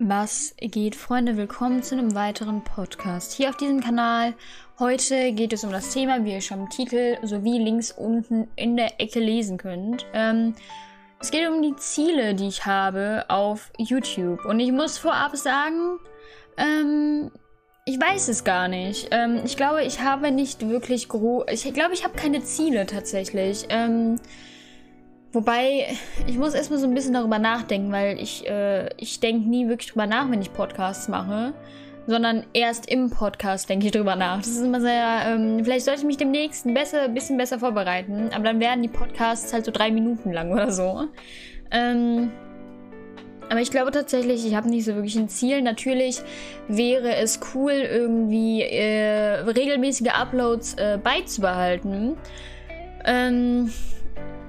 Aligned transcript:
Was 0.00 0.54
geht, 0.60 0.94
Freunde? 0.94 1.36
Willkommen 1.36 1.82
zu 1.82 1.96
einem 1.96 2.14
weiteren 2.14 2.62
Podcast 2.62 3.32
hier 3.32 3.48
auf 3.48 3.56
diesem 3.56 3.80
Kanal. 3.80 4.34
Heute 4.78 5.32
geht 5.32 5.52
es 5.52 5.64
um 5.64 5.72
das 5.72 5.92
Thema, 5.92 6.24
wie 6.24 6.34
ihr 6.34 6.40
schon 6.40 6.60
im 6.60 6.70
Titel 6.70 7.18
sowie 7.24 7.58
links 7.58 7.90
unten 7.90 8.46
in 8.54 8.76
der 8.76 9.00
Ecke 9.00 9.18
lesen 9.18 9.58
könnt. 9.58 10.06
Ähm, 10.12 10.54
es 11.18 11.32
geht 11.32 11.48
um 11.48 11.62
die 11.62 11.74
Ziele, 11.74 12.36
die 12.36 12.46
ich 12.46 12.64
habe 12.64 13.24
auf 13.26 13.72
YouTube. 13.76 14.44
Und 14.44 14.60
ich 14.60 14.70
muss 14.70 14.98
vorab 14.98 15.36
sagen, 15.36 15.98
ähm, 16.56 17.32
ich 17.84 18.00
weiß 18.00 18.28
es 18.28 18.44
gar 18.44 18.68
nicht. 18.68 19.08
Ähm, 19.10 19.40
ich 19.44 19.56
glaube, 19.56 19.82
ich 19.82 20.00
habe 20.00 20.30
nicht 20.30 20.68
wirklich 20.68 21.08
groß. 21.08 21.46
Ich 21.50 21.74
glaube, 21.74 21.94
ich 21.94 22.04
habe 22.04 22.14
keine 22.14 22.44
Ziele 22.44 22.86
tatsächlich. 22.86 23.66
Ähm, 23.68 24.20
Wobei, 25.32 25.88
ich 26.26 26.38
muss 26.38 26.54
erstmal 26.54 26.78
so 26.78 26.86
ein 26.86 26.94
bisschen 26.94 27.12
darüber 27.12 27.38
nachdenken, 27.38 27.92
weil 27.92 28.18
ich, 28.18 28.48
äh, 28.48 28.88
ich 28.96 29.20
denke 29.20 29.48
nie 29.48 29.68
wirklich 29.68 29.90
drüber 29.90 30.06
nach, 30.06 30.30
wenn 30.30 30.40
ich 30.40 30.52
Podcasts 30.52 31.08
mache. 31.08 31.52
Sondern 32.06 32.46
erst 32.54 32.88
im 32.88 33.10
Podcast 33.10 33.68
denke 33.68 33.84
ich 33.84 33.92
drüber 33.92 34.16
nach. 34.16 34.38
Das 34.38 34.48
ist 34.48 34.62
immer 34.62 34.80
sehr, 34.80 35.24
ähm, 35.26 35.62
vielleicht 35.62 35.84
sollte 35.84 36.00
ich 36.00 36.06
mich 36.06 36.16
demnächst 36.16 36.64
ein 36.64 36.72
besser, 36.72 37.08
bisschen 37.08 37.36
besser 37.36 37.58
vorbereiten. 37.58 38.30
Aber 38.34 38.44
dann 38.44 38.60
werden 38.60 38.82
die 38.82 38.88
Podcasts 38.88 39.52
halt 39.52 39.66
so 39.66 39.70
drei 39.70 39.90
Minuten 39.90 40.32
lang 40.32 40.50
oder 40.50 40.72
so. 40.72 41.04
Ähm, 41.70 42.32
aber 43.50 43.60
ich 43.60 43.70
glaube 43.70 43.90
tatsächlich, 43.90 44.46
ich 44.46 44.54
habe 44.54 44.70
nicht 44.70 44.86
so 44.86 44.94
wirklich 44.94 45.16
ein 45.16 45.28
Ziel. 45.28 45.60
Natürlich 45.60 46.20
wäre 46.68 47.16
es 47.16 47.40
cool, 47.54 47.72
irgendwie 47.72 48.62
äh, 48.62 49.40
regelmäßige 49.40 50.08
Uploads 50.08 50.74
äh, 50.74 50.98
beizubehalten. 51.02 52.16
Ähm, 53.04 53.70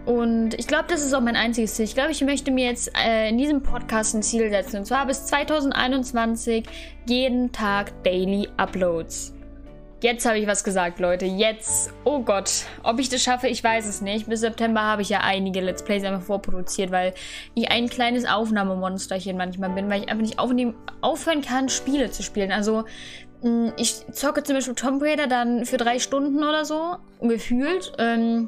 und 0.05 0.53
ich 0.55 0.67
glaube, 0.67 0.85
das 0.87 1.03
ist 1.03 1.13
auch 1.13 1.21
mein 1.21 1.35
einziges 1.35 1.75
Ziel. 1.75 1.85
Ich 1.85 1.93
glaube, 1.93 2.11
ich 2.11 2.21
möchte 2.21 2.51
mir 2.51 2.65
jetzt 2.65 2.91
äh, 2.97 3.29
in 3.29 3.37
diesem 3.37 3.61
Podcast 3.61 4.15
ein 4.15 4.23
Ziel 4.23 4.49
setzen. 4.49 4.77
Und 4.77 4.85
zwar 4.85 5.05
bis 5.05 5.25
2021 5.27 6.65
jeden 7.05 7.51
Tag 7.51 7.91
Daily 8.03 8.47
Uploads. 8.57 9.33
Jetzt 10.01 10.25
habe 10.25 10.39
ich 10.39 10.47
was 10.47 10.63
gesagt, 10.63 10.99
Leute. 10.99 11.25
Jetzt. 11.25 11.93
Oh 12.05 12.19
Gott. 12.19 12.63
Ob 12.83 12.99
ich 12.99 13.09
das 13.09 13.21
schaffe, 13.21 13.49
ich 13.49 13.61
weiß 13.61 13.85
es 13.85 13.99
nicht. 13.99 14.29
Bis 14.29 14.39
September 14.39 14.81
habe 14.81 15.01
ich 15.01 15.09
ja 15.09 15.19
einige 15.21 15.59
Let's 15.59 15.83
Plays 15.83 16.05
einfach 16.05 16.21
vorproduziert, 16.21 16.91
weil 16.91 17.13
ich 17.53 17.69
ein 17.69 17.89
kleines 17.89 18.25
Aufnahmemonsterchen 18.25 19.35
manchmal 19.35 19.71
bin, 19.71 19.89
weil 19.89 20.03
ich 20.03 20.09
einfach 20.09 20.23
nicht 20.23 20.39
aufhören 21.01 21.41
kann, 21.41 21.67
Spiele 21.67 22.11
zu 22.11 22.23
spielen. 22.23 22.53
Also, 22.53 22.85
mm, 23.41 23.71
ich 23.75 24.07
zocke 24.13 24.41
zum 24.43 24.55
Beispiel 24.55 24.75
Tomb 24.75 25.03
Raider 25.03 25.27
dann 25.27 25.65
für 25.65 25.75
drei 25.75 25.99
Stunden 25.99 26.45
oder 26.45 26.63
so, 26.63 26.95
gefühlt. 27.21 27.91
Ähm, 27.97 28.47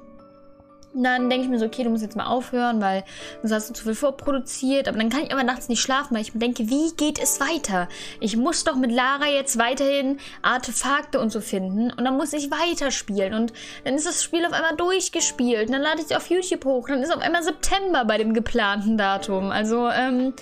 dann 0.94 1.30
denke 1.30 1.46
ich 1.46 1.50
mir 1.50 1.60
so, 1.60 1.66
okay, 1.66 1.84
du 1.84 1.90
musst 1.90 2.04
jetzt 2.04 2.16
mal 2.16 2.26
aufhören, 2.26 2.82
weil 2.82 3.04
sonst 3.42 3.54
hast 3.54 3.70
du 3.70 3.74
zu 3.74 3.84
viel 3.84 3.96
vorproduziert. 3.96 4.88
Aber 4.88 4.98
dann 4.98 5.10
kann 5.10 5.24
ich 5.24 5.32
aber 5.32 5.44
nachts 5.44 5.70
nicht 5.70 5.82
schlafen, 5.82 6.16
weil 6.16 6.22
ich 6.22 6.34
mir 6.34 6.40
denke, 6.40 6.70
wie 6.70 6.92
geht 6.96 7.20
es 7.20 7.40
weiter? 7.40 7.88
Ich 8.20 8.36
muss 8.36 8.64
doch 8.64 8.76
mit 8.76 8.92
Lara 8.92 9.28
jetzt 9.28 9.58
weiterhin 9.58 10.20
Artefakte 10.42 11.20
und 11.20 11.32
so 11.32 11.40
finden. 11.40 11.92
Und 11.92 12.04
dann 12.04 12.18
muss 12.18 12.34
ich 12.34 12.52
weiterspielen. 12.52 13.34
Und 13.34 13.54
dann 13.84 13.96
ist 13.96 14.08
das 14.08 14.24
Spiel 14.24 14.46
auf 14.46 14.54
einmal 14.54 14.76
durchgespielt. 14.76 15.68
Und 15.68 15.74
dann 15.74 15.82
lade 15.82 16.00
ich 16.00 16.12
es 16.12 16.16
auf 16.16 16.30
YouTube 16.30 16.66
hoch. 16.66 16.88
Und 16.88 16.90
dann 16.90 17.04
ist 17.04 17.16
auf 17.16 17.22
einmal 17.22 17.44
September 17.44 18.06
bei 18.06 18.18
dem 18.18 18.34
geplanten 18.34 18.98
Datum. 18.98 19.52
Also, 19.52 19.90
ähm, 19.90 20.34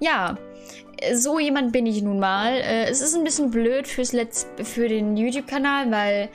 ja 0.00 0.36
so 1.14 1.38
jemand 1.38 1.72
bin 1.72 1.86
ich 1.86 2.02
nun 2.02 2.18
mal. 2.18 2.54
Äh, 2.54 2.88
es 2.88 3.00
ist 3.00 3.14
ein 3.14 3.24
bisschen 3.24 3.50
blöd 3.50 3.86
fürs 3.86 4.12
Let's 4.12 4.46
für 4.62 4.88
den 4.88 5.16
YouTube-Kanal, 5.16 5.90
weil 5.90 6.28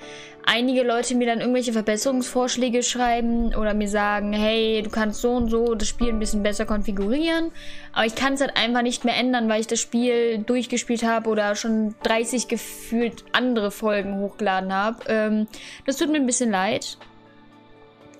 einige 0.45 0.83
Leute 0.83 1.16
mir 1.16 1.28
dann 1.28 1.39
irgendwelche 1.39 1.73
Verbesserungsvorschläge 1.73 2.83
schreiben 2.83 3.55
oder 3.55 3.73
mir 3.73 3.88
sagen, 3.88 4.33
hey, 4.33 4.81
du 4.83 4.89
kannst 4.89 5.22
so 5.22 5.31
und 5.31 5.50
so 5.50 5.75
das 5.75 5.88
Spiel 5.88 6.09
ein 6.09 6.20
bisschen 6.20 6.44
besser 6.44 6.66
konfigurieren. 6.66 7.52
Aber 7.94 8.05
ich 8.05 8.16
kann 8.16 8.33
es 8.33 8.42
halt 8.42 8.58
einfach 8.58 8.81
nicht 8.81 9.05
mehr 9.05 9.17
ändern, 9.17 9.50
weil 9.50 9.61
ich 9.61 9.67
das 9.67 9.80
Spiel 9.80 10.39
durchgespielt 10.39 11.03
habe 11.03 11.30
oder 11.30 11.55
schon 11.55 11.95
30 12.03 12.48
gefühlt 12.48 13.23
andere 13.31 13.72
Folgen 13.72 14.20
hochgeladen 14.20 14.73
habe. 14.73 14.98
Ähm, 15.08 15.48
das 15.86 15.98
tut 15.98 16.09
mir 16.09 16.17
ein 16.17 16.25
bisschen 16.25 16.52
leid. 16.52 16.98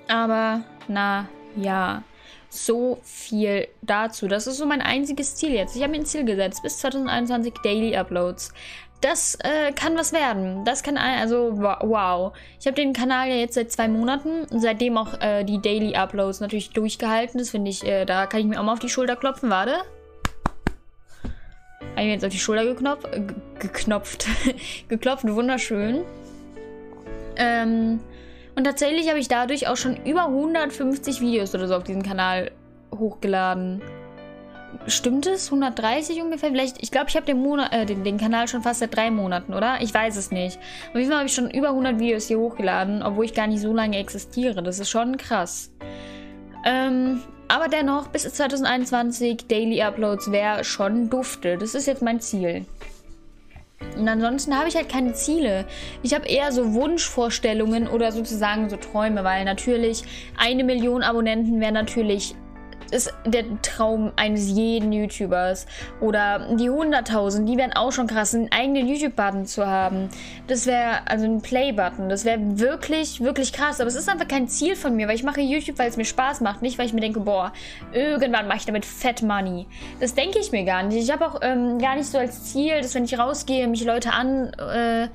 Aber, 0.08 0.64
na, 0.88 1.28
ja. 1.56 2.04
So 2.50 3.00
viel 3.04 3.68
dazu. 3.82 4.28
Das 4.28 4.46
ist 4.46 4.58
so 4.58 4.66
mein 4.66 4.82
einziges 4.82 5.36
Ziel 5.36 5.52
jetzt. 5.52 5.76
Ich 5.76 5.82
habe 5.82 5.92
mir 5.92 6.00
ein 6.00 6.06
Ziel 6.06 6.24
gesetzt. 6.24 6.62
Bis 6.62 6.78
2021 6.78 7.54
Daily 7.64 7.96
Uploads 7.96 8.54
das 9.04 9.36
äh, 9.42 9.74
kann 9.74 9.98
was 9.98 10.14
werden. 10.14 10.64
Das 10.66 10.82
kann, 10.82 10.98
also 10.98 11.58
wow. 11.58 12.34
Ich 12.60 12.66
habe 12.66 12.76
den 12.76 12.94
Kanal 12.94 13.28
ja 13.30 13.36
jetzt 13.36 13.56
seit 13.56 13.72
zwei 13.72 13.88
Monaten 13.88 14.48
seitdem 14.50 14.98
auch 14.98 15.20
äh, 15.22 15.44
die 15.44 15.62
Daily 15.62 15.96
Uploads 15.96 16.40
natürlich 16.40 16.72
durchgehalten. 16.72 17.38
Das 17.38 17.50
finde 17.50 17.70
ich, 17.70 17.86
äh, 17.86 18.06
da 18.06 18.28
kann 18.28 18.40
ich 18.40 18.46
mir 18.46 18.60
auch 18.60 18.64
mal 18.64 18.74
auf 18.74 18.80
die 18.80 18.90
Schulter 18.90 19.16
klopfen. 19.16 19.50
Warte. 19.50 19.76
Habe 21.82 22.02
ich 22.02 22.06
mir 22.06 22.14
jetzt 22.14 22.26
auf 22.26 22.32
die 22.32 22.40
Schulter 22.40 22.66
geknopft, 22.66 23.08
äh, 23.12 23.22
geknopft, 23.60 24.26
geklopft, 24.88 25.26
wunderschön. 25.28 26.04
Ähm, 27.36 28.00
und 28.56 28.64
tatsächlich 28.64 29.10
habe 29.10 29.20
ich 29.20 29.28
dadurch 29.28 29.68
auch 29.68 29.78
schon 29.78 29.98
über 30.06 30.26
150 30.26 31.22
Videos 31.22 31.54
oder 31.56 31.68
so 31.68 31.76
auf 31.76 31.84
diesem 31.84 32.04
Kanal 32.04 32.52
hochgeladen. 32.94 33.82
Stimmt 34.88 35.28
es? 35.28 35.46
130 35.46 36.22
ungefähr? 36.22 36.50
Vielleicht, 36.50 36.82
ich 36.82 36.92
glaube, 36.92 37.08
ich 37.10 37.16
habe 37.16 37.26
den, 37.26 37.44
äh, 37.72 37.86
den, 37.86 38.04
den, 38.04 38.18
Kanal 38.18 38.48
schon 38.48 38.64
fast 38.64 38.80
seit 38.80 38.96
drei 38.96 39.12
Monaten, 39.12 39.54
oder? 39.54 39.82
Ich 39.82 39.94
weiß 39.94 40.18
es 40.18 40.32
nicht. 40.32 40.58
Auf 40.90 40.96
jeden 40.96 41.10
Fall 41.10 41.20
habe 41.20 41.28
ich 41.28 41.34
schon 41.34 41.50
über 41.50 41.70
100 41.70 42.00
Videos 42.00 42.28
hier 42.28 42.40
hochgeladen, 42.40 43.04
obwohl 43.04 43.26
ich 43.26 43.34
gar 43.34 43.48
nicht 43.48 43.62
so 43.62 43.74
lange 43.74 43.98
existiere. 43.98 44.64
Das 44.64 44.80
ist 44.80 44.90
schon 44.90 45.18
krass. 45.18 45.72
Ähm, 46.66 47.22
aber 47.48 47.68
dennoch, 47.68 48.08
bis 48.08 48.24
2021 48.24 49.48
Daily 49.48 49.82
Uploads 49.82 50.32
wäre 50.32 50.64
schon 50.64 51.10
dufte. 51.10 51.58
Das 51.58 51.76
ist 51.76 51.86
jetzt 51.86 52.02
mein 52.02 52.20
Ziel. 52.20 52.66
Und 53.98 54.08
ansonsten 54.08 54.58
habe 54.58 54.70
ich 54.70 54.76
halt 54.76 54.90
keine 54.90 55.14
Ziele. 55.14 55.66
Ich 56.02 56.14
habe 56.14 56.28
eher 56.28 56.52
so 56.52 56.74
Wunschvorstellungen 56.74 57.88
oder 57.88 58.12
sozusagen 58.12 58.70
so 58.70 58.78
Träume, 58.78 59.24
weil 59.24 59.46
natürlich 59.46 60.04
eine 60.38 60.64
Million 60.64 61.04
Abonnenten 61.04 61.60
wäre 61.60 61.72
natürlich 61.72 62.36
ist 62.94 63.14
der 63.26 63.44
Traum 63.62 64.12
eines 64.16 64.50
jeden 64.50 64.92
YouTubers. 64.92 65.66
Oder 66.00 66.48
die 66.56 66.70
100.000, 66.70 67.46
die 67.46 67.58
wären 67.58 67.74
auch 67.74 67.92
schon 67.92 68.08
krass, 68.08 68.34
einen 68.34 68.52
eigenen 68.52 68.88
YouTube-Button 68.88 69.46
zu 69.46 69.68
haben. 69.68 70.10
Das 70.48 70.66
wäre, 70.66 71.08
also 71.08 71.26
ein 71.26 71.42
Play-Button, 71.42 72.10
das 72.10 72.26
wäre 72.26 72.40
wirklich, 72.60 73.22
wirklich 73.22 73.52
krass. 73.54 73.80
Aber 73.80 73.88
es 73.88 73.96
ist 73.96 74.10
einfach 74.10 74.28
kein 74.28 74.48
Ziel 74.48 74.76
von 74.76 74.96
mir, 74.96 75.08
weil 75.08 75.16
ich 75.16 75.24
mache 75.24 75.42
YouTube, 75.42 75.80
weil 75.80 75.90
es 75.90 75.98
mir 75.98 76.06
Spaß 76.06 76.42
macht. 76.42 76.62
Nicht, 76.62 76.78
weil 76.78 76.86
ich 76.86 76.94
mir 76.94 77.02
denke, 77.02 77.20
boah, 77.20 77.52
irgendwann 77.92 78.48
mache 78.48 78.58
ich 78.58 78.66
damit 78.66 78.86
Fat 78.86 79.22
Money. 79.22 79.68
Das 80.00 80.14
denke 80.14 80.40
ich 80.40 80.52
mir 80.52 80.64
gar 80.64 80.84
nicht. 80.84 80.98
Ich 80.98 81.12
habe 81.12 81.28
auch 81.28 81.40
ähm, 81.42 81.80
gar 81.80 81.96
nicht 81.96 82.08
so 82.08 82.18
als 82.18 82.44
Ziel, 82.46 82.82
dass 82.82 82.96
wenn 82.96 83.06
ich 83.06 83.18
rausgehe, 83.18 83.68
mich 83.68 83.84
Leute 83.84 84.12
an... 84.12 84.54
Äh, 84.54 85.08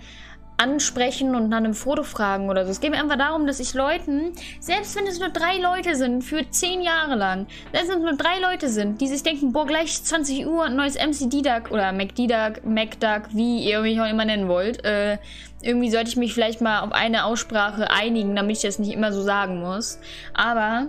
ansprechen 0.58 1.34
und 1.34 1.48
nach 1.48 1.58
einem 1.58 1.74
Foto 1.74 2.02
fragen 2.02 2.50
oder 2.50 2.64
so. 2.64 2.70
Es 2.70 2.80
geht 2.80 2.91
mir 2.91 3.00
einfach 3.00 3.16
darum, 3.16 3.46
dass 3.46 3.60
ich 3.60 3.74
Leuten, 3.74 4.32
selbst 4.60 4.96
wenn 4.96 5.06
es 5.06 5.19
nur 5.19 5.30
drei 5.30 5.58
Leute 5.58 5.94
sind, 5.94 6.22
für 6.22 6.48
zehn 6.50 6.82
Jahre 6.82 7.14
lang, 7.14 7.46
selbst 7.72 7.91
wenn 7.91 7.98
es 7.98 8.04
nur 8.04 8.16
drei 8.16 8.41
Leute 8.41 8.69
sind, 8.69 9.00
die 9.00 9.06
sich 9.06 9.22
denken, 9.22 9.52
boah, 9.52 9.66
gleich 9.66 10.02
20 10.02 10.46
Uhr, 10.46 10.69
neues 10.69 10.96
MC 10.96 11.30
D-Duck 11.30 11.70
oder 11.70 11.92
MacD-Duck, 11.92 12.64
MacDuck, 12.64 13.28
wie 13.32 13.64
ihr 13.64 13.80
mich 13.80 14.00
auch 14.00 14.10
immer 14.10 14.24
nennen 14.24 14.48
wollt, 14.48 14.84
äh, 14.84 15.19
irgendwie 15.62 15.91
sollte 15.91 16.10
ich 16.10 16.16
mich 16.16 16.34
vielleicht 16.34 16.60
mal 16.60 16.80
auf 16.80 16.92
eine 16.92 17.25
Aussprache 17.25 17.90
einigen, 17.90 18.36
damit 18.36 18.56
ich 18.56 18.62
das 18.62 18.78
nicht 18.78 18.92
immer 18.92 19.12
so 19.12 19.22
sagen 19.22 19.60
muss. 19.60 19.98
Aber 20.34 20.88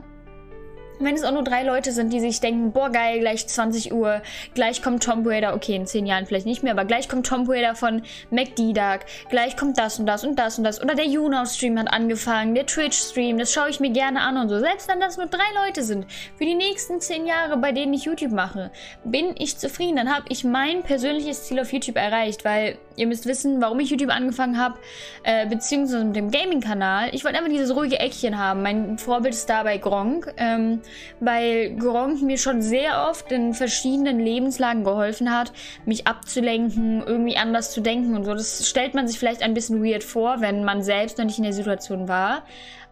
wenn 1.00 1.16
es 1.16 1.24
auch 1.24 1.32
nur 1.32 1.44
drei 1.44 1.64
Leute 1.64 1.92
sind, 1.92 2.12
die 2.12 2.20
sich 2.20 2.40
denken, 2.40 2.72
boah 2.72 2.90
geil, 2.90 3.20
gleich 3.20 3.48
20 3.48 3.94
Uhr, 3.94 4.22
gleich 4.54 4.82
kommt 4.82 5.04
Tom 5.04 5.26
Raider, 5.26 5.56
okay, 5.56 5.76
in 5.76 5.86
10 5.86 6.06
Jahren 6.06 6.26
vielleicht 6.26 6.46
nicht 6.46 6.64
mehr, 6.64 6.74
aber 6.74 6.86
gleich 6.86 7.08
kommt 7.08 7.26
Tom 7.26 7.50
Raider 7.50 7.76
von 7.76 8.02
MacD-Duck, 8.32 9.02
gleich 9.30 9.58
kommt 9.58 9.78
das 9.78 10.00
und 10.00 10.06
das 10.06 10.24
und 10.24 10.38
das 10.38 10.58
und 10.58 10.64
das. 10.64 10.82
Oder 10.82 10.96
der 10.96 11.06
YouNow-Stream 11.06 11.80
hat 11.80 11.92
angefangen, 11.92 12.56
der 12.56 12.66
Twitch-Stream, 12.66 13.38
das 13.38 13.54
schaue 13.54 13.70
ich 13.70 13.80
mir 13.80 13.92
gerne 13.92 14.22
an 14.22 14.38
und 14.38 14.50
so. 14.50 14.60
Selbst 14.60 14.88
wenn 14.90 15.00
das 15.00 15.18
nur 15.18 15.28
drei 15.28 15.40
Leute 15.66 15.84
sind, 15.84 16.06
für 16.38 16.46
die 16.46 16.56
nächsten 16.56 17.02
10 17.02 17.26
Jahre, 17.26 17.58
bei 17.58 17.72
denen 17.72 17.94
ich 17.94 18.06
YouTube 18.06 18.32
mache, 18.32 18.72
bin 19.04 19.36
ich 19.38 19.58
zufrieden. 19.58 19.98
Dann 19.98 20.14
habe 20.14 20.26
ich 20.30 20.44
mein 20.44 20.84
persönliches 20.84 21.44
Ziel 21.44 21.60
auf 21.60 21.72
YouTube 21.74 21.98
erreicht, 21.98 22.46
weil 22.46 22.78
ihr 23.00 23.08
müsst 23.08 23.26
wissen, 23.26 23.62
warum 23.62 23.80
ich 23.80 23.90
YouTube 23.90 24.12
angefangen 24.12 24.58
habe, 24.58 24.78
äh, 25.24 25.48
beziehungsweise 25.48 26.04
mit 26.04 26.16
dem 26.16 26.32
Gaming-Kanal. 26.32 27.10
Ich 27.14 27.24
wollte 27.24 27.38
einfach 27.38 27.50
dieses 27.50 27.76
ruhige 27.76 28.00
Eckchen 28.00 28.38
haben. 28.38 28.62
Mein 28.62 28.98
Vorbild 28.98 29.34
ist 29.34 29.50
dabei 29.50 29.78
Gronk. 29.78 30.34
Ähm, 30.38 30.82
weil 31.20 31.76
Gronk 31.76 32.22
mir 32.22 32.38
schon 32.38 32.62
sehr 32.62 33.08
oft 33.10 33.32
in 33.32 33.54
verschiedenen 33.54 34.20
Lebenslagen 34.20 34.84
geholfen 34.84 35.36
hat, 35.36 35.52
mich 35.86 36.08
abzulenken, 36.08 37.04
irgendwie 37.06 37.38
anders 37.38 37.72
zu 37.72 37.82
denken 37.82 38.16
und 38.16 38.26
so. 38.26 38.34
Das 38.34 38.68
stellt 38.68 38.94
man 38.94 39.08
sich 39.08 39.18
vielleicht 39.18 39.42
ein 39.42 39.54
bisschen 39.54 39.84
weird 39.84 40.04
vor, 40.04 40.42
wenn 40.42 40.64
man 40.64 40.84
selbst 40.84 41.18
noch 41.18 41.26
nicht 41.26 41.38
in 41.38 41.44
der 41.44 41.54
Situation 41.54 42.08
war. 42.08 42.44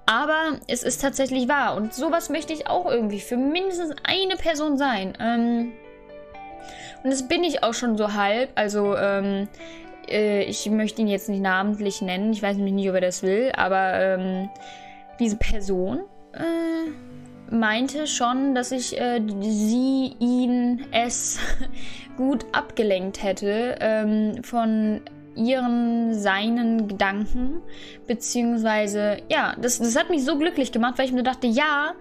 Aber 0.06 0.60
es 0.68 0.84
ist 0.84 1.02
tatsächlich 1.02 1.50
wahr. 1.50 1.76
Und 1.76 1.94
sowas 1.94 2.30
möchte 2.30 2.54
ich 2.54 2.68
auch 2.68 2.90
irgendwie 2.90 3.20
für 3.20 3.36
mindestens 3.36 3.94
eine 4.04 4.38
Person 4.38 4.78
sein. 4.78 5.18
Ähm, 5.20 5.74
und 7.04 7.12
das 7.12 7.28
bin 7.28 7.44
ich 7.44 7.64
auch 7.64 7.74
schon 7.74 7.98
so 7.98 8.14
halb. 8.14 8.50
Also, 8.56 8.96
ähm, 8.96 9.48
äh, 10.10 10.44
ich 10.44 10.70
möchte 10.70 11.02
ihn 11.02 11.08
jetzt 11.08 11.30
nicht 11.30 11.42
namentlich 11.42 12.02
nennen. 12.02 12.32
Ich 12.34 12.42
weiß 12.42 12.58
nämlich 12.58 12.74
nicht, 12.74 12.90
ob 12.90 12.96
er 12.96 13.02
das 13.02 13.24
will. 13.24 13.52
Aber 13.56 13.94
ähm, 13.94 14.50
diese 15.20 15.38
Person. 15.38 16.02
Äh, 16.34 16.92
meinte 17.50 18.08
schon, 18.08 18.56
dass 18.56 18.72
ich 18.72 19.00
äh, 19.00 19.22
sie, 19.42 20.16
ihn, 20.20 20.86
es 20.92 21.40
gut 22.18 22.46
abgelenkt 22.52 23.24
hätte 23.24 23.78
ähm, 23.80 24.44
von 24.44 25.02
ihren, 25.36 26.14
seinen 26.14 26.88
Gedanken. 26.88 27.62
Beziehungsweise, 28.08 29.18
ja, 29.30 29.56
das, 29.62 29.80
das 29.80 29.96
hat 29.96 30.10
mich 30.10 30.26
so 30.26 30.38
glücklich 30.38 30.72
gemacht, 30.72 30.98
weil 30.98 31.06
ich 31.06 31.14
mir 31.14 31.24
dachte, 31.24 31.48
ja, 31.48 31.94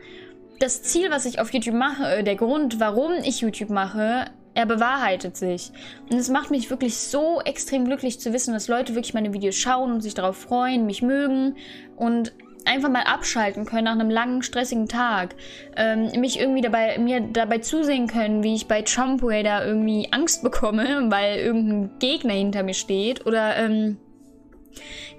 das 0.58 0.82
Ziel, 0.82 1.10
was 1.10 1.26
ich 1.26 1.38
auf 1.38 1.52
YouTube 1.52 1.74
mache, 1.74 2.16
äh, 2.16 2.24
der 2.24 2.36
Grund, 2.36 2.80
warum 2.80 3.12
ich 3.22 3.40
YouTube 3.42 3.70
mache, 3.70 4.26
er 4.56 4.64
bewahrheitet 4.64 5.36
sich. 5.36 5.70
Und 6.10 6.16
es 6.16 6.30
macht 6.30 6.50
mich 6.50 6.70
wirklich 6.70 6.96
so 6.96 7.42
extrem 7.42 7.84
glücklich 7.84 8.18
zu 8.18 8.32
wissen, 8.32 8.54
dass 8.54 8.68
Leute 8.68 8.94
wirklich 8.94 9.12
meine 9.12 9.34
Videos 9.34 9.54
schauen 9.54 9.92
und 9.92 10.00
sich 10.00 10.14
darauf 10.14 10.38
freuen, 10.38 10.86
mich 10.86 11.02
mögen 11.02 11.56
und 11.94 12.32
einfach 12.64 12.88
mal 12.88 13.02
abschalten 13.02 13.66
können 13.66 13.84
nach 13.84 13.92
einem 13.92 14.08
langen, 14.08 14.42
stressigen 14.42 14.88
Tag. 14.88 15.34
Ähm, 15.76 16.10
mich 16.18 16.40
irgendwie 16.40 16.62
dabei, 16.62 16.96
mir 16.98 17.20
dabei 17.20 17.58
zusehen 17.58 18.06
können, 18.06 18.42
wie 18.42 18.54
ich 18.54 18.66
bei 18.66 18.80
Trump 18.80 19.22
Raider 19.22 19.64
irgendwie 19.64 20.08
Angst 20.10 20.42
bekomme, 20.42 21.04
weil 21.10 21.36
irgendein 21.36 21.90
Gegner 21.98 22.32
hinter 22.32 22.62
mir 22.62 22.74
steht. 22.74 23.26
Oder, 23.26 23.56
ähm, 23.58 23.98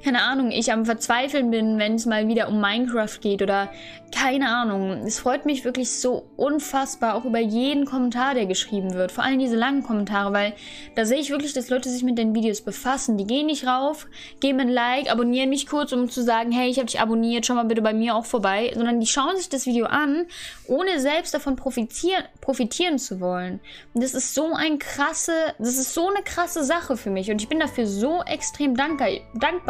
keine 0.03 0.23
Ahnung, 0.23 0.49
ich 0.49 0.71
am 0.71 0.85
Verzweifeln 0.85 1.51
bin, 1.51 1.77
wenn 1.77 1.93
es 1.93 2.07
mal 2.07 2.27
wieder 2.27 2.47
um 2.47 2.59
Minecraft 2.59 3.19
geht 3.21 3.43
oder 3.43 3.69
keine 4.17 4.49
Ahnung. 4.49 5.05
Es 5.05 5.19
freut 5.19 5.45
mich 5.45 5.63
wirklich 5.63 5.91
so 5.91 6.27
unfassbar 6.37 7.13
auch 7.13 7.25
über 7.25 7.37
jeden 7.37 7.85
Kommentar, 7.85 8.33
der 8.33 8.47
geschrieben 8.47 8.95
wird. 8.95 9.11
Vor 9.11 9.23
allem 9.23 9.37
diese 9.37 9.55
langen 9.55 9.83
Kommentare, 9.83 10.33
weil 10.33 10.53
da 10.95 11.05
sehe 11.05 11.19
ich 11.19 11.29
wirklich, 11.29 11.53
dass 11.53 11.69
Leute 11.69 11.87
sich 11.87 12.01
mit 12.01 12.17
den 12.17 12.33
Videos 12.33 12.61
befassen. 12.61 13.17
Die 13.17 13.27
gehen 13.27 13.45
nicht 13.45 13.67
rauf, 13.67 14.07
geben 14.39 14.59
ein 14.59 14.69
Like, 14.69 15.11
abonnieren 15.11 15.49
mich 15.49 15.67
kurz, 15.67 15.93
um 15.93 16.09
zu 16.09 16.23
sagen, 16.23 16.51
hey, 16.51 16.67
ich 16.67 16.77
habe 16.77 16.87
dich 16.87 16.99
abonniert, 16.99 17.45
schau 17.45 17.53
mal 17.53 17.65
bitte 17.65 17.83
bei 17.83 17.93
mir 17.93 18.15
auch 18.15 18.25
vorbei. 18.25 18.71
Sondern 18.73 18.99
die 18.99 19.05
schauen 19.05 19.37
sich 19.37 19.49
das 19.49 19.67
Video 19.67 19.85
an, 19.85 20.25
ohne 20.65 20.99
selbst 20.99 21.35
davon 21.35 21.55
profitieren, 21.55 22.23
profitieren 22.41 22.97
zu 22.97 23.19
wollen. 23.19 23.59
Und 23.93 24.03
das 24.03 24.15
ist 24.15 24.33
so 24.33 24.51
ein 24.55 24.79
krasse, 24.79 25.33
das 25.59 25.77
ist 25.77 25.93
so 25.93 26.09
eine 26.09 26.23
krasse 26.23 26.63
Sache 26.63 26.97
für 26.97 27.11
mich. 27.11 27.29
Und 27.29 27.39
ich 27.39 27.49
bin 27.49 27.59
dafür 27.59 27.85
so 27.85 28.23
extrem 28.23 28.75
dankbar. 28.75 29.09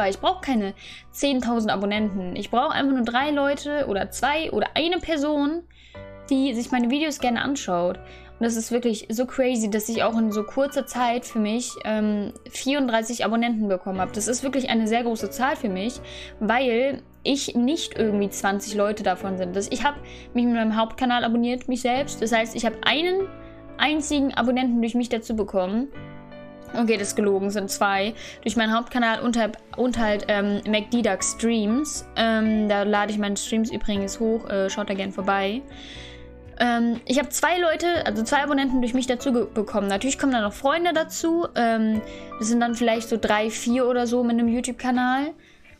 Ich 0.07 0.19
brauche 0.19 0.39
keine 0.39 0.73
10.000 1.13 1.69
Abonnenten. 1.69 2.35
Ich 2.35 2.49
brauche 2.49 2.71
einfach 2.71 2.93
nur 2.93 3.03
drei 3.03 3.31
Leute 3.31 3.87
oder 3.87 4.11
zwei 4.11 4.36
oder 4.51 4.67
eine 4.75 4.99
Person, 4.99 5.63
die 6.29 6.53
sich 6.53 6.71
meine 6.71 6.89
Videos 6.89 7.19
gerne 7.19 7.41
anschaut. 7.41 7.97
Und 8.39 8.43
das 8.43 8.55
ist 8.55 8.71
wirklich 8.71 9.07
so 9.09 9.25
crazy, 9.25 9.69
dass 9.69 9.89
ich 9.89 10.03
auch 10.03 10.17
in 10.17 10.31
so 10.31 10.43
kurzer 10.43 10.85
Zeit 10.85 11.25
für 11.25 11.39
mich 11.39 11.71
ähm, 11.85 12.33
34 12.51 13.25
Abonnenten 13.25 13.67
bekommen 13.67 13.99
habe. 13.99 14.11
Das 14.13 14.27
ist 14.27 14.43
wirklich 14.43 14.69
eine 14.69 14.87
sehr 14.87 15.03
große 15.03 15.31
Zahl 15.31 15.55
für 15.55 15.69
mich, 15.69 15.99
weil 16.39 17.01
ich 17.23 17.55
nicht 17.55 17.97
irgendwie 17.97 18.29
20 18.29 18.75
Leute 18.75 19.03
davon 19.03 19.37
sind. 19.37 19.57
Ich 19.71 19.83
habe 19.83 19.97
mich 20.33 20.45
mit 20.45 20.53
meinem 20.53 20.77
Hauptkanal 20.77 21.23
abonniert, 21.23 21.67
mich 21.67 21.81
selbst. 21.81 22.21
Das 22.21 22.31
heißt, 22.31 22.55
ich 22.55 22.65
habe 22.65 22.77
einen 22.85 23.27
einzigen 23.77 24.33
Abonnenten 24.33 24.81
durch 24.81 24.93
mich 24.93 25.09
dazu 25.09 25.35
bekommen. 25.35 25.87
Okay, 26.73 26.97
das 26.97 27.09
ist 27.09 27.15
gelogen, 27.15 27.49
sind 27.49 27.71
zwei. 27.71 28.13
Durch 28.41 28.55
meinen 28.55 28.75
Hauptkanal 28.75 29.21
und, 29.21 29.39
und 29.77 29.97
halt 29.97 30.25
ähm, 30.27 30.61
MacDDuck 30.67 31.23
Streams. 31.23 32.05
Ähm, 32.15 32.67
da 32.67 32.83
lade 32.83 33.11
ich 33.11 33.17
meine 33.17 33.37
Streams 33.37 33.71
übrigens 33.71 34.19
hoch. 34.19 34.49
Äh, 34.49 34.69
schaut 34.69 34.89
da 34.89 34.93
gern 34.93 35.11
vorbei. 35.11 35.61
Ähm, 36.59 36.99
ich 37.05 37.19
habe 37.19 37.29
zwei 37.29 37.59
Leute, 37.59 38.05
also 38.05 38.23
zwei 38.23 38.43
Abonnenten 38.43 38.81
durch 38.81 38.93
mich 38.93 39.07
dazu 39.07 39.31
bekommen. 39.31 39.87
Natürlich 39.87 40.17
kommen 40.17 40.31
da 40.31 40.41
noch 40.41 40.53
Freunde 40.53 40.93
dazu. 40.93 41.47
Ähm, 41.55 42.01
das 42.39 42.47
sind 42.47 42.59
dann 42.59 42.75
vielleicht 42.75 43.09
so 43.09 43.17
drei, 43.19 43.49
vier 43.49 43.87
oder 43.87 44.07
so 44.07 44.23
mit 44.23 44.33
einem 44.33 44.47
YouTube-Kanal. 44.47 45.33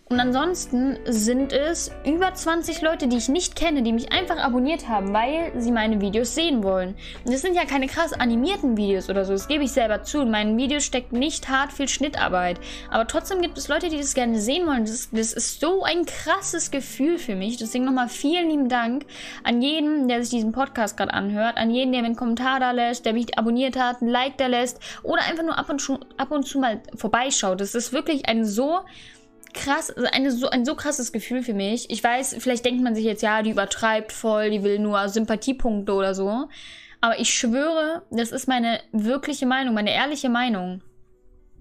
Und 0.10 0.22
ansonsten 0.22 0.98
sind 1.06 1.52
es 1.52 1.92
über 2.06 2.34
20 2.34 2.82
Leute, 2.82 3.10
die 3.10 3.18
ich 3.18 3.28
nicht 3.28 3.58
kenne, 3.58 3.84
die 3.84 3.92
mich 3.92 4.14
einfach 4.14 4.38
abonniert 4.38 4.88
haben, 4.88 5.14
weil 5.14 5.52
sie 5.58 5.72
meine 5.72 6.00
Videos 6.00 6.34
sehen 6.34 6.64
wollen. 6.64 6.96
Und 7.26 7.34
das 7.34 7.42
sind 7.42 7.56
ja 7.56 7.66
keine 7.66 7.88
krass 7.88 8.14
animierten 8.14 8.78
Videos 8.78 9.10
oder 9.10 9.26
so, 9.26 9.34
das 9.34 9.50
gebe 9.50 9.66
ich 9.66 9.72
selber 9.74 10.04
zu. 10.04 10.22
In 10.22 10.32
meinen 10.32 10.58
Videos 10.58 10.86
steckt 10.86 11.12
nicht 11.12 11.50
hart 11.50 11.74
viel 11.74 11.90
Schnittarbeit. 11.90 12.58
Aber 12.90 13.06
trotzdem 13.06 13.42
gibt 13.42 13.58
es 13.58 13.68
Leute, 13.68 13.90
die 13.90 13.98
das 13.98 14.14
gerne 14.14 14.40
sehen 14.40 14.66
wollen. 14.66 14.86
Das 14.86 14.92
ist, 14.92 15.10
das 15.12 15.34
ist 15.34 15.60
so 15.60 15.84
ein 15.84 16.06
krasses 16.06 16.72
Gefühl 16.72 17.18
für 17.18 17.36
mich. 17.36 17.58
Deswegen 17.58 17.84
nochmal 17.84 18.08
vielen 18.08 18.50
lieben 18.50 18.70
Dank 18.70 19.06
an 19.44 19.62
jeden, 19.62 20.08
der 20.08 20.22
sich 20.22 20.30
diesen 20.30 20.54
Podcast 20.54 20.96
gerade 20.96 21.14
anhört, 21.14 21.58
an 21.58 21.70
jeden, 21.70 21.92
der 21.92 22.00
mir 22.02 22.08
einen 22.08 22.16
Kommentar 22.16 22.62
da 22.62 22.72
lässt, 22.72 23.06
der 23.06 23.12
mich 23.12 23.38
abonniert 23.38 23.78
hat, 23.78 24.02
ein 24.02 24.08
Like 24.08 24.38
da 24.38 24.48
lässt 24.48 24.80
oder 25.04 25.24
einfach 25.24 25.44
nur 25.44 25.58
ab 25.58 25.70
und, 25.70 25.82
zu, 25.82 26.00
ab 26.16 26.32
und 26.32 26.44
zu 26.44 26.60
mal 26.60 26.80
vorbeischaut. 26.96 27.60
Das 27.60 27.76
ist 27.76 27.92
wirklich 27.92 28.30
ein 28.30 28.46
so 28.46 28.80
krass, 29.58 29.92
also 29.92 30.10
eine, 30.12 30.32
so, 30.32 30.50
ein 30.50 30.66
so 30.66 30.76
krasses 30.76 31.12
Gefühl 31.12 31.44
für 31.44 31.54
mich. 31.54 31.90
Ich 31.90 32.04
weiß, 32.04 32.38
vielleicht 32.40 32.66
denkt 32.66 32.84
man 32.84 32.96
sich 32.96 33.06
jetzt, 33.06 33.22
ja, 33.22 33.42
die 33.42 33.52
übertreibt 33.52 34.12
voll, 34.12 34.50
die 34.50 34.64
will 34.64 34.80
nur 34.80 35.10
Sympathiepunkte 35.10 35.94
oder 35.94 36.14
so. 36.14 36.48
Aber 37.02 37.20
ich 37.20 37.34
schwöre, 37.34 38.04
das 38.10 38.32
ist 38.32 38.48
meine 38.48 38.80
wirkliche 38.92 39.46
Meinung, 39.46 39.74
meine 39.74 39.94
ehrliche 39.94 40.30
Meinung. 40.30 40.82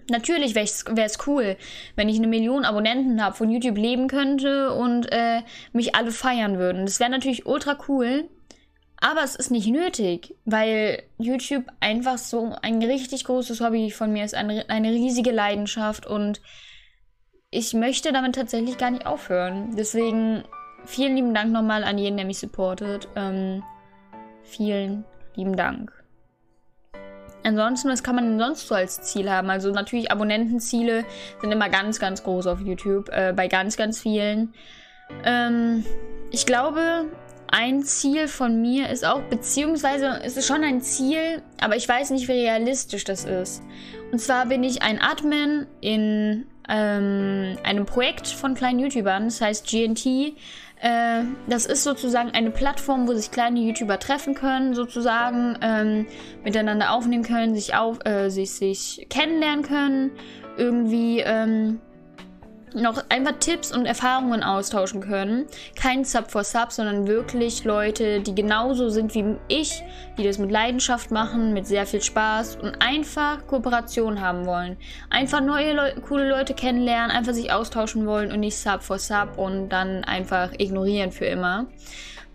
Natürlich 0.08 0.54
wäre 0.54 0.66
es 0.66 1.19
cool, 1.26 1.56
wenn 1.96 2.08
ich 2.08 2.16
eine 2.16 2.28
Million 2.28 2.64
Abonnenten 2.64 3.22
habe, 3.22 3.37
von 3.37 3.50
YouTube 3.50 3.76
leben 3.76 4.06
könnte 4.06 4.72
und 4.72 5.10
äh, 5.10 5.43
mich 5.72 5.96
alle 5.96 6.12
feiern 6.12 6.58
würden. 6.58 6.87
Das 6.87 7.00
wäre 7.00 7.10
natürlich 7.10 7.44
ultra 7.44 7.76
cool. 7.88 8.28
Aber 9.00 9.22
es 9.22 9.37
ist 9.37 9.50
nicht 9.50 9.66
nötig, 9.66 10.34
weil 10.44 11.02
YouTube 11.19 11.64
einfach 11.81 12.19
so 12.19 12.56
ein 12.62 12.82
richtig 12.82 13.25
großes 13.25 13.60
Hobby 13.60 13.90
von 13.90 14.12
mir 14.12 14.25
ist, 14.25 14.34
eine, 14.34 14.70
eine 14.70 14.90
riesige 14.90 15.32
Leidenschaft 15.32 16.06
und 16.06 16.40
ich 17.50 17.75
möchte 17.75 18.12
damit 18.12 18.34
tatsächlich 18.34 18.78
gar 18.78 18.90
nicht 18.90 19.06
aufhören. 19.06 19.75
Deswegen 19.76 20.44
vielen 20.84 21.16
lieben 21.16 21.34
Dank 21.34 21.52
nochmal 21.52 21.84
an 21.84 21.98
jeden, 21.98 22.16
der 22.16 22.26
mich 22.26 22.38
supportet. 22.38 23.08
Ähm, 23.16 23.62
vielen 24.43 25.04
lieben 25.34 25.56
Dank. 25.56 25.93
Ansonsten, 27.44 27.88
was 27.88 28.02
kann 28.02 28.16
man 28.16 28.25
denn 28.25 28.38
sonst 28.40 28.66
so 28.66 28.75
als 28.75 29.00
Ziel 29.02 29.31
haben? 29.31 29.50
Also 29.50 29.70
natürlich 29.70 30.10
Abonnentenziele 30.10 31.04
sind 31.40 31.52
immer 31.52 31.69
ganz, 31.69 32.00
ganz 32.00 32.25
groß 32.25 32.48
auf 32.48 32.60
YouTube, 32.60 33.08
äh, 33.10 33.32
bei 33.37 33.46
ganz, 33.46 33.76
ganz 33.76 34.00
vielen. 34.00 34.52
Ähm, 35.25 35.84
ich 36.32 36.44
glaube, 36.44 37.04
ein 37.48 37.84
Ziel 37.84 38.26
von 38.26 38.60
mir 38.60 38.90
ist 38.90 39.04
auch, 39.06 39.22
beziehungsweise 39.22 40.20
es 40.25 40.37
ist 40.37 40.48
schon 40.48 40.64
ein 40.64 40.81
Ziel, 40.81 41.40
aber 41.60 41.76
ich 41.76 41.88
weiß 41.88 42.10
nicht, 42.10 42.26
wie 42.26 42.32
realistisch 42.32 43.04
das 43.04 43.25
ist. 43.25 43.62
Und 44.10 44.19
zwar 44.19 44.46
bin 44.46 44.64
ich 44.64 44.82
ein 44.82 45.00
Admin 45.00 45.66
in 45.81 46.46
ähm, 46.68 47.56
einem 47.62 47.86
Projekt 47.86 48.28
von 48.28 48.54
kleinen 48.54 48.78
YouTubern, 48.80 49.24
das 49.24 49.40
heißt 49.40 49.68
GNT. 49.68 50.06
Äh, 50.80 51.22
das 51.48 51.66
ist 51.66 51.84
sozusagen 51.84 52.30
eine 52.30 52.50
Plattform, 52.50 53.08
wo 53.08 53.14
sich 53.14 53.30
kleine 53.30 53.60
YouTuber 53.60 53.98
treffen 53.98 54.34
können, 54.34 54.74
sozusagen, 54.74 55.58
ähm, 55.62 56.06
miteinander 56.44 56.92
aufnehmen 56.92 57.22
können, 57.22 57.54
sich, 57.54 57.74
auf, 57.74 58.04
äh, 58.04 58.28
sich, 58.28 58.52
sich 58.52 59.06
kennenlernen 59.08 59.64
können, 59.64 60.10
irgendwie 60.58 61.20
ähm, 61.20 61.81
noch 62.76 63.02
einfach 63.08 63.32
Tipps 63.40 63.74
und 63.74 63.86
Erfahrungen 63.86 64.42
austauschen 64.42 65.00
können. 65.00 65.46
Kein 65.74 66.04
Sub 66.04 66.30
for 66.30 66.44
Sub, 66.44 66.72
sondern 66.72 67.06
wirklich 67.06 67.64
Leute, 67.64 68.20
die 68.20 68.34
genauso 68.34 68.88
sind 68.90 69.14
wie 69.14 69.36
ich, 69.48 69.82
die 70.18 70.24
das 70.24 70.38
mit 70.38 70.50
Leidenschaft 70.50 71.10
machen, 71.10 71.52
mit 71.52 71.66
sehr 71.66 71.86
viel 71.86 72.02
Spaß 72.02 72.56
und 72.56 72.82
einfach 72.82 73.46
Kooperation 73.46 74.20
haben 74.20 74.46
wollen. 74.46 74.76
Einfach 75.10 75.40
neue 75.40 75.72
Leu 75.72 75.92
coole 76.06 76.28
Leute 76.28 76.54
kennenlernen, 76.54 77.10
einfach 77.10 77.32
sich 77.32 77.52
austauschen 77.52 78.06
wollen 78.06 78.30
und 78.30 78.40
nicht 78.40 78.56
Sub 78.56 78.82
for 78.82 78.98
Sub 78.98 79.38
und 79.38 79.70
dann 79.70 80.04
einfach 80.04 80.52
ignorieren 80.58 81.12
für 81.12 81.26
immer. 81.26 81.66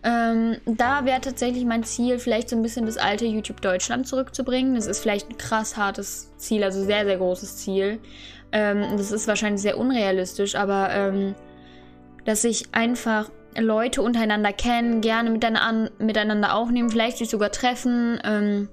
Ähm, 0.04 0.58
da 0.66 1.06
wäre 1.06 1.22
tatsächlich 1.22 1.64
mein 1.66 1.84
Ziel, 1.84 2.18
vielleicht 2.18 2.50
so 2.50 2.56
ein 2.56 2.64
bisschen 2.64 2.86
das 2.86 2.98
alte 2.98 3.26
YouTube 3.26 3.62
Deutschland 3.62 4.08
zurückzubringen. 4.08 4.76
Das 4.76 4.88
ist 4.88 5.00
vielleicht 5.00 5.30
ein 5.30 5.38
krass 5.38 5.78
hartes 5.78 6.36
Ziel, 6.38 6.64
also 6.64 6.84
sehr, 6.84 7.06
sehr 7.06 7.18
großes 7.18 7.58
Ziel. 7.58 8.00
Ähm, 8.52 8.98
das 8.98 9.12
ist 9.12 9.28
wahrscheinlich 9.28 9.62
sehr 9.62 9.78
unrealistisch, 9.78 10.56
aber 10.56 10.90
ähm, 10.92 11.36
dass 12.26 12.42
sich 12.42 12.66
einfach 12.72 13.30
Leute 13.58 14.02
untereinander 14.02 14.54
kennen, 14.54 15.02
gerne 15.02 15.30
miteinander, 15.30 15.92
miteinander 16.00 16.56
aufnehmen, 16.56 16.90
vielleicht 16.90 17.18
sich 17.18 17.30
sogar 17.30 17.52
treffen. 17.52 18.20
Ähm, 18.24 18.70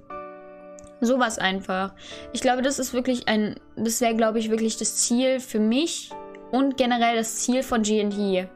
sowas 1.01 1.39
einfach. 1.39 1.93
Ich 2.33 2.41
glaube, 2.41 2.61
das 2.61 2.79
ist 2.79 2.93
wirklich 2.93 3.27
ein, 3.27 3.55
das 3.75 4.01
wäre, 4.01 4.15
glaube 4.15 4.39
ich, 4.39 4.49
wirklich 4.49 4.77
das 4.77 4.97
Ziel 4.97 5.39
für 5.39 5.59
mich 5.59 6.11
und 6.51 6.77
generell 6.77 7.15
das 7.15 7.37
Ziel 7.37 7.63
von 7.63 7.83
GNT. 7.83 8.49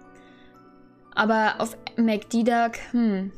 Aber 1.15 1.55
auf 1.59 1.77
MacDDuck, 1.97 2.73
hm. 2.91 3.31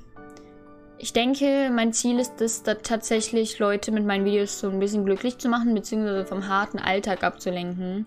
Ich 0.97 1.11
denke, 1.11 1.69
mein 1.73 1.91
Ziel 1.91 2.19
ist 2.19 2.39
es, 2.39 2.63
da 2.63 2.75
tatsächlich 2.75 3.59
Leute 3.59 3.91
mit 3.91 4.05
meinen 4.05 4.23
Videos 4.23 4.59
so 4.61 4.69
ein 4.69 4.79
bisschen 4.79 5.03
glücklich 5.03 5.37
zu 5.37 5.49
machen, 5.49 5.75
beziehungsweise 5.75 6.25
vom 6.25 6.47
harten 6.47 6.79
Alltag 6.79 7.21
abzulenken. 7.23 8.05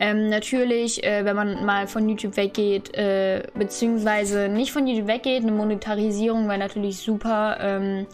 Ähm, 0.00 0.28
natürlich, 0.28 1.04
äh, 1.04 1.24
wenn 1.24 1.36
man 1.36 1.64
mal 1.64 1.86
von 1.86 2.08
YouTube 2.08 2.36
weggeht, 2.36 2.92
äh, 2.96 3.44
beziehungsweise 3.54 4.48
nicht 4.48 4.72
von 4.72 4.86
YouTube 4.86 5.06
weggeht, 5.06 5.42
eine 5.42 5.52
Monetarisierung 5.52 6.48
wäre 6.48 6.58
natürlich 6.58 6.98
super. 6.98 7.56
Ähm, 7.60 8.06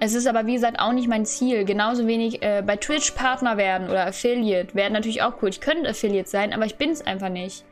es 0.00 0.14
ist 0.14 0.26
aber, 0.26 0.46
wie 0.46 0.54
gesagt, 0.54 0.80
auch 0.80 0.92
nicht 0.92 1.08
mein 1.08 1.26
Ziel. 1.26 1.64
Genauso 1.64 2.06
wenig 2.06 2.42
äh, 2.42 2.62
bei 2.66 2.76
Twitch 2.76 3.10
Partner 3.10 3.58
werden 3.58 3.90
oder 3.90 4.06
Affiliate 4.06 4.74
wäre 4.74 4.90
natürlich 4.90 5.22
auch 5.22 5.42
cool. 5.42 5.50
Ich 5.50 5.60
könnte 5.60 5.90
Affiliate 5.90 6.28
sein, 6.28 6.54
aber 6.54 6.64
ich 6.64 6.76
bin 6.76 6.90
es 6.90 7.06
einfach 7.06 7.28
nicht. 7.28 7.64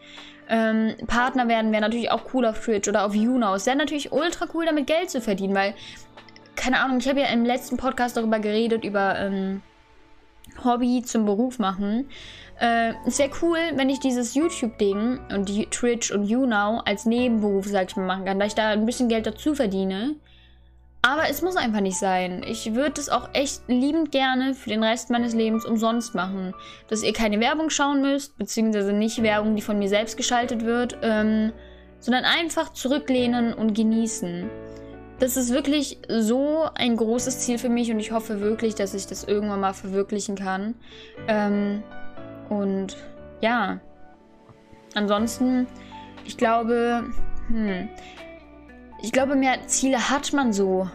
Ähm, 0.49 0.95
Partner 1.07 1.49
werden 1.49 1.73
wäre 1.73 1.83
natürlich 1.83 2.11
auch 2.11 2.23
cool 2.33 2.47
auf 2.47 2.61
Twitch 2.61 2.89
oder 2.89 3.05
auf 3.05 3.15
YouNow. 3.15 3.57
Es 3.57 3.67
wäre 3.67 3.77
natürlich 3.77 4.13
ultra 4.13 4.47
cool, 4.55 4.67
damit 4.67 4.87
Geld 4.87 5.11
zu 5.11 5.21
verdienen, 5.21 5.55
weil, 5.55 5.75
keine 6.55 6.81
Ahnung, 6.81 6.99
ich 6.99 7.09
habe 7.09 7.21
ja 7.21 7.27
im 7.27 7.45
letzten 7.45 7.77
Podcast 7.77 8.17
darüber 8.17 8.39
geredet, 8.39 8.85
über 8.85 9.19
ähm, 9.19 9.63
Hobby 10.65 11.03
zum 11.03 11.27
Beruf 11.27 11.59
machen. 11.59 12.09
Äh, 12.61 12.95
es 13.07 13.19
wäre 13.19 13.31
cool, 13.43 13.59
wenn 13.75 13.91
ich 13.91 14.01
dieses 14.01 14.35
YouTube-Ding 14.35 15.19
und 15.35 15.49
die 15.49 15.67
Twitch 15.67 16.11
und 16.11 16.25
YouNow 16.25 16.83
als 16.85 17.05
Nebenberuf, 17.05 17.67
sag 17.67 17.91
ich 17.91 17.97
mal, 17.97 18.07
machen 18.07 18.25
kann, 18.25 18.39
da 18.39 18.47
ich 18.47 18.55
da 18.55 18.71
ein 18.71 18.87
bisschen 18.87 19.09
Geld 19.09 19.27
dazu 19.27 19.55
verdiene. 19.55 20.15
Aber 21.07 21.31
es 21.31 21.41
muss 21.41 21.55
einfach 21.55 21.79
nicht 21.79 21.99
sein. 22.01 22.43
Ich 22.45 22.75
würde 22.75 23.01
es 23.01 23.09
auch 23.09 23.29
echt 23.33 23.63
liebend 23.69 24.11
gerne 24.11 24.55
für 24.55 24.71
den 24.71 24.83
Rest 24.83 25.09
meines 25.09 25.35
Lebens 25.35 25.65
umsonst 25.65 26.17
machen. 26.17 26.53
Dass 26.89 27.05
ihr 27.05 27.13
keine 27.13 27.39
Werbung 27.39 27.71
schauen 27.71 28.03
müsst, 28.03 28.37
beziehungsweise 28.39 28.93
nicht 28.93 29.23
Werbung, 29.23 29.55
die 29.55 29.63
von 29.63 29.79
mir 29.79 29.89
selbst 29.89 30.17
geschaltet 30.17 30.65
wird, 30.65 30.99
ähm, 31.03 31.53
sondern 32.01 32.25
einfach 32.25 32.73
zurücklehnen 32.73 33.55
und 33.55 33.73
genießen. 33.73 34.51
Das 35.21 35.37
ist 35.37 35.53
wirklich 35.53 36.01
so 36.09 36.69
ein 36.75 36.97
großes 36.97 37.39
Ziel 37.39 37.59
für 37.59 37.69
mich 37.69 37.93
und 37.93 38.01
ich 38.01 38.11
hoffe 38.11 38.41
wirklich, 38.41 38.75
dass 38.75 38.93
ich 38.93 39.07
das 39.07 39.23
irgendwann 39.23 39.61
mal 39.61 39.75
verwirklichen 39.75 40.35
kann. 40.35 40.75
Ähm, 41.29 41.85
und 42.49 42.97
ja, 43.41 43.79
ansonsten, 44.95 45.69
ich 46.25 46.37
glaube, 46.37 47.05
hm, 47.47 47.89
ich 49.01 49.13
glaube, 49.13 49.37
mehr 49.37 49.67
Ziele 49.67 50.11
hat 50.11 50.33
man 50.33 50.53
so 50.53 50.89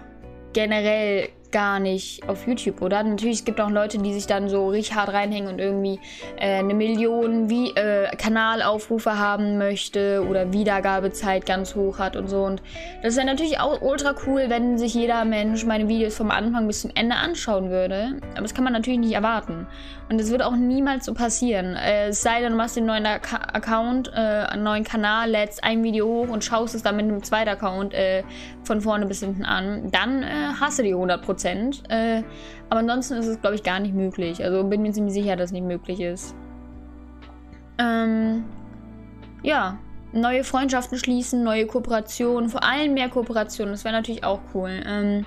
generell 0.53 1.29
gar 1.51 1.79
nicht 1.79 2.27
auf 2.27 2.47
YouTube, 2.47 2.81
oder? 2.81 3.03
Natürlich, 3.03 3.39
es 3.39 3.45
gibt 3.45 3.59
auch 3.59 3.69
Leute, 3.69 3.97
die 3.97 4.13
sich 4.13 4.27
dann 4.27 4.49
so 4.49 4.69
richtig 4.69 4.95
hart 4.95 5.13
reinhängen 5.13 5.49
und 5.49 5.59
irgendwie 5.59 5.99
äh, 6.37 6.59
eine 6.59 6.73
Million 6.73 7.49
wie, 7.49 7.69
äh, 7.71 8.15
Kanalaufrufe 8.15 9.17
haben 9.17 9.57
möchte 9.57 10.25
oder 10.27 10.53
Wiedergabezeit 10.53 11.45
ganz 11.45 11.75
hoch 11.75 11.99
hat 11.99 12.15
und 12.15 12.27
so. 12.27 12.43
Und 12.43 12.61
das 13.03 13.15
wäre 13.15 13.25
natürlich 13.25 13.59
auch 13.59 13.81
ultra 13.81 14.15
cool, 14.25 14.45
wenn 14.47 14.77
sich 14.77 14.93
jeder 14.93 15.25
Mensch 15.25 15.65
meine 15.65 15.87
Videos 15.87 16.15
vom 16.15 16.31
Anfang 16.31 16.67
bis 16.67 16.81
zum 16.81 16.91
Ende 16.95 17.15
anschauen 17.15 17.69
würde. 17.69 18.19
Aber 18.33 18.41
das 18.41 18.53
kann 18.53 18.63
man 18.63 18.73
natürlich 18.73 18.99
nicht 18.99 19.13
erwarten. 19.13 19.67
Und 20.09 20.19
es 20.19 20.29
wird 20.29 20.43
auch 20.43 20.55
niemals 20.55 21.05
so 21.05 21.13
passieren. 21.13 21.75
Äh, 21.75 22.09
es 22.09 22.21
sei 22.21 22.41
denn, 22.41 22.51
du 22.51 22.57
machst 22.57 22.75
den 22.75 22.85
neuen 22.85 23.05
Ac 23.05 23.33
Account, 23.53 24.11
äh, 24.13 24.19
einen 24.19 24.63
neuen 24.63 24.83
Kanal, 24.83 25.29
lädst 25.29 25.63
ein 25.63 25.83
Video 25.83 26.05
hoch 26.05 26.27
und 26.27 26.43
schaust 26.43 26.75
es 26.75 26.83
dann 26.83 26.97
mit 26.97 27.05
einem 27.05 27.23
zweiten 27.23 27.49
Account 27.49 27.93
äh, 27.93 28.23
von 28.71 28.79
vorne 28.79 29.05
bis 29.05 29.19
hinten 29.19 29.43
an. 29.43 29.91
Dann 29.91 30.23
äh, 30.23 30.53
hast 30.57 30.79
du 30.79 30.83
die 30.83 30.95
100%. 30.95 31.17
Prozent. 31.17 31.83
Äh, 31.89 32.23
aber 32.69 32.79
ansonsten 32.79 33.15
ist 33.15 33.27
es, 33.27 33.41
glaube 33.41 33.55
ich, 33.55 33.63
gar 33.63 33.81
nicht 33.81 33.93
möglich. 33.93 34.41
Also 34.41 34.63
bin 34.63 34.81
mir 34.81 34.93
ziemlich 34.93 35.13
sicher, 35.13 35.35
dass 35.35 35.47
es 35.47 35.51
nicht 35.51 35.65
möglich 35.65 35.99
ist. 35.99 36.33
Ähm, 37.77 38.45
ja, 39.43 39.77
neue 40.13 40.45
Freundschaften 40.45 40.97
schließen, 40.97 41.43
neue 41.43 41.67
Kooperationen, 41.67 42.49
vor 42.49 42.63
allem 42.63 42.93
mehr 42.93 43.09
Kooperationen. 43.09 43.73
Das 43.73 43.83
wäre 43.83 43.93
natürlich 43.93 44.23
auch 44.23 44.39
cool. 44.53 44.81
Ähm, 44.85 45.25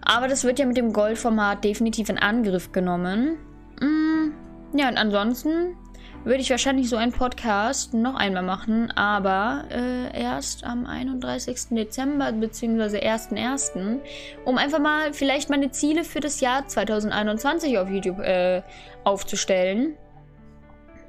aber 0.00 0.28
das 0.28 0.44
wird 0.44 0.60
ja 0.60 0.66
mit 0.66 0.76
dem 0.76 0.92
Goldformat 0.92 1.64
definitiv 1.64 2.10
in 2.10 2.18
Angriff 2.18 2.70
genommen. 2.70 3.38
Mm, 3.80 4.78
ja, 4.78 4.88
und 4.88 4.98
ansonsten 4.98 5.76
würde 6.24 6.40
ich 6.40 6.50
wahrscheinlich 6.50 6.88
so 6.88 6.96
einen 6.96 7.12
Podcast 7.12 7.94
noch 7.94 8.14
einmal 8.14 8.42
machen, 8.42 8.90
aber 8.92 9.64
äh, 9.70 10.20
erst 10.20 10.64
am 10.64 10.86
31. 10.86 11.68
Dezember 11.70 12.32
bzw. 12.32 12.98
1.1., 12.98 13.98
um 14.44 14.58
einfach 14.58 14.78
mal 14.78 15.12
vielleicht 15.12 15.50
meine 15.50 15.70
Ziele 15.70 16.04
für 16.04 16.20
das 16.20 16.40
Jahr 16.40 16.66
2021 16.66 17.78
auf 17.78 17.88
YouTube 17.90 18.20
äh, 18.20 18.62
aufzustellen. 19.04 19.96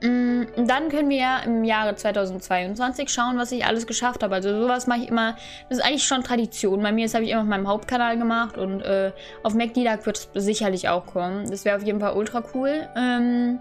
Mm, 0.03 0.43
dann 0.67 0.89
können 0.89 1.10
wir 1.10 1.17
ja 1.17 1.39
im 1.39 1.63
Jahre 1.63 1.96
2022 1.96 3.10
schauen, 3.10 3.38
was 3.38 3.51
ich 3.53 3.65
alles 3.65 3.88
geschafft 3.88 4.22
habe. 4.22 4.36
Also 4.36 4.50
sowas 4.62 4.86
mache 4.86 5.00
ich 5.00 5.08
immer, 5.08 5.38
das 5.70 5.77
ist 5.77 5.86
eigentlich 5.86 6.03
schon 6.03 6.24
Tradition. 6.24 6.82
Bei 6.82 6.91
mir, 6.91 7.05
das 7.05 7.13
habe 7.13 7.24
ich 7.24 7.32
immer 7.32 7.41
auf 7.41 7.48
meinem 7.48 7.67
Hauptkanal 7.67 8.17
gemacht 8.17 8.58
und 8.58 8.82
äh, 8.82 9.12
auf 9.43 9.53
MacDidac 9.53 10.05
wird 10.05 10.29
es 10.34 10.43
sicherlich 10.43 10.89
auch 10.89 11.05
kommen. 11.05 11.50
Das 11.50 11.63
wäre 11.63 11.77
auf 11.77 11.84
jeden 11.84 12.01
Fall 12.01 12.17
ultra 12.17 12.43
cool. 12.53 12.88
Ähm, 12.98 13.60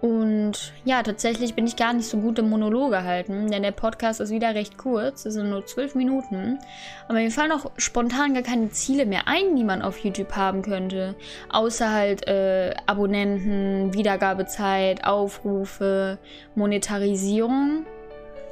und 0.00 0.72
ja, 0.86 1.02
tatsächlich 1.02 1.54
bin 1.54 1.66
ich 1.66 1.76
gar 1.76 1.92
nicht 1.92 2.06
so 2.06 2.18
gut 2.18 2.38
im 2.38 2.48
Monologe 2.48 3.04
halten, 3.04 3.50
denn 3.50 3.62
der 3.62 3.72
Podcast 3.72 4.20
ist 4.20 4.30
wieder 4.30 4.54
recht 4.54 4.78
kurz, 4.78 5.26
es 5.26 5.34
sind 5.34 5.50
nur 5.50 5.66
zwölf 5.66 5.94
Minuten. 5.94 6.58
Aber 7.06 7.18
mir 7.18 7.30
fallen 7.30 7.52
auch 7.52 7.70
spontan 7.76 8.32
gar 8.32 8.42
keine 8.42 8.70
Ziele 8.70 9.04
mehr 9.04 9.28
ein, 9.28 9.56
die 9.56 9.64
man 9.64 9.82
auf 9.82 9.98
YouTube 9.98 10.34
haben 10.34 10.62
könnte. 10.62 11.16
Außer 11.50 11.92
halt 11.92 12.26
äh, 12.26 12.74
Abonnenten, 12.86 13.92
Wiedergabezeit, 13.92 15.04
Aufrufe, 15.04 16.18
Monetarisierung. 16.54 17.84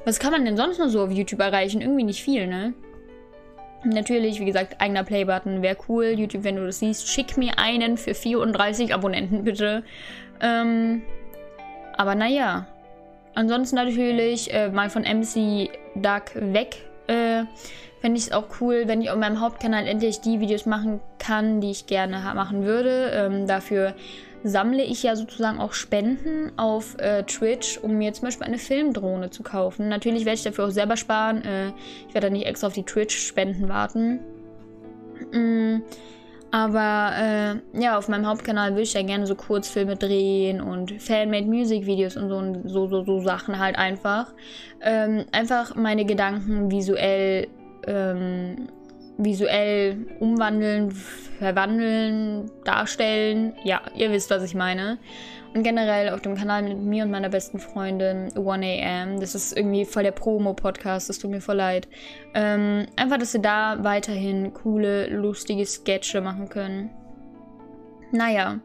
Was 0.04 0.18
kann 0.18 0.32
man 0.32 0.44
denn 0.44 0.58
sonst 0.58 0.78
noch 0.78 0.88
so 0.88 1.02
auf 1.02 1.10
YouTube 1.10 1.40
erreichen? 1.40 1.80
Irgendwie 1.80 2.04
nicht 2.04 2.22
viel, 2.22 2.46
ne? 2.46 2.74
Natürlich, 3.84 4.38
wie 4.40 4.44
gesagt, 4.44 4.82
eigener 4.82 5.04
Playbutton 5.04 5.62
wäre 5.62 5.76
cool. 5.88 6.06
YouTube, 6.16 6.44
wenn 6.44 6.56
du 6.56 6.66
das 6.66 6.80
siehst, 6.80 7.08
schick 7.08 7.38
mir 7.38 7.58
einen 7.58 7.96
für 7.96 8.12
34 8.12 8.92
Abonnenten, 8.92 9.44
bitte. 9.44 9.82
Ähm, 10.42 11.02
aber 11.98 12.14
naja. 12.14 12.66
Ansonsten 13.34 13.76
natürlich 13.76 14.52
äh, 14.52 14.70
mal 14.70 14.88
von 14.88 15.02
MC 15.02 15.68
Duck 15.94 16.34
weg. 16.34 16.76
Äh, 17.06 17.44
Fände 18.00 18.18
ich 18.18 18.26
es 18.26 18.32
auch 18.32 18.46
cool, 18.60 18.84
wenn 18.86 19.02
ich 19.02 19.10
auf 19.10 19.18
meinem 19.18 19.40
Hauptkanal 19.40 19.86
endlich 19.86 20.20
die 20.20 20.38
Videos 20.40 20.66
machen 20.66 21.00
kann, 21.18 21.60
die 21.60 21.70
ich 21.70 21.86
gerne 21.86 22.18
machen 22.34 22.64
würde. 22.64 23.10
Ähm, 23.12 23.46
dafür 23.46 23.94
sammle 24.44 24.84
ich 24.84 25.02
ja 25.02 25.16
sozusagen 25.16 25.58
auch 25.58 25.72
Spenden 25.72 26.52
auf 26.56 26.96
äh, 26.98 27.24
Twitch, 27.24 27.78
um 27.78 27.98
mir 27.98 28.12
zum 28.12 28.26
Beispiel 28.26 28.46
eine 28.46 28.58
Filmdrohne 28.58 29.30
zu 29.30 29.42
kaufen. 29.42 29.88
Natürlich 29.88 30.24
werde 30.24 30.36
ich 30.36 30.44
dafür 30.44 30.66
auch 30.66 30.70
selber 30.70 30.96
sparen. 30.96 31.44
Äh, 31.44 31.68
ich 32.08 32.14
werde 32.14 32.28
da 32.28 32.30
nicht 32.30 32.46
extra 32.46 32.68
auf 32.68 32.72
die 32.72 32.84
Twitch-Spenden 32.84 33.68
warten. 33.68 34.20
Mm. 35.32 35.82
Aber 36.50 37.12
äh, 37.16 37.80
ja, 37.80 37.98
auf 37.98 38.08
meinem 38.08 38.26
Hauptkanal 38.26 38.70
würde 38.70 38.82
ich 38.82 38.94
ja 38.94 39.02
gerne 39.02 39.26
so 39.26 39.34
Kurzfilme 39.34 39.96
drehen 39.96 40.60
und 40.60 41.00
Fanmade 41.00 41.46
Music 41.46 41.84
Videos 41.84 42.16
und 42.16 42.28
so, 42.30 42.36
und 42.36 42.68
so, 42.68 42.86
so, 42.86 43.04
so 43.04 43.20
Sachen 43.20 43.58
halt 43.58 43.76
einfach. 43.76 44.32
Ähm, 44.80 45.26
einfach 45.32 45.74
meine 45.74 46.06
Gedanken 46.06 46.70
visuell, 46.70 47.48
ähm, 47.86 48.68
visuell 49.18 50.06
umwandeln, 50.20 50.90
verwandeln, 51.38 52.50
darstellen. 52.64 53.52
Ja, 53.64 53.82
ihr 53.94 54.10
wisst, 54.10 54.30
was 54.30 54.42
ich 54.42 54.54
meine. 54.54 54.98
Und 55.54 55.62
generell 55.62 56.10
auf 56.10 56.20
dem 56.20 56.36
Kanal 56.36 56.62
mit 56.62 56.78
mir 56.78 57.04
und 57.04 57.10
meiner 57.10 57.30
besten 57.30 57.58
Freundin 57.58 58.28
1am. 58.30 59.18
Das 59.18 59.34
ist 59.34 59.56
irgendwie 59.56 59.84
voll 59.84 60.02
der 60.02 60.12
Promo-Podcast, 60.12 61.08
das 61.08 61.18
tut 61.18 61.30
mir 61.30 61.40
voll 61.40 61.56
leid. 61.56 61.88
Ähm, 62.34 62.86
einfach, 62.96 63.18
dass 63.18 63.32
wir 63.32 63.40
da 63.40 63.82
weiterhin 63.82 64.52
coole, 64.52 65.08
lustige 65.08 65.64
Sketche 65.64 66.20
machen 66.20 66.48
können. 66.48 66.90
Naja. 68.12 68.60